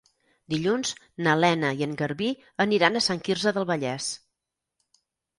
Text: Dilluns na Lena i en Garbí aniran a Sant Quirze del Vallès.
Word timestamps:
Dilluns 0.51 0.93
na 1.25 1.33
Lena 1.41 1.69
i 1.81 1.83
en 1.87 1.91
Garbí 1.99 2.29
aniran 2.65 2.97
a 2.99 3.03
Sant 3.09 3.21
Quirze 3.27 3.53
del 3.59 3.67
Vallès. 3.73 4.07